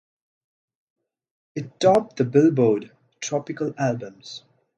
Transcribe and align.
It 1.53 1.79
topped 1.79 2.15
the 2.15 2.25
"Billboard" 2.25 2.89
Tropical 3.19 3.71
Albums. 3.77 4.41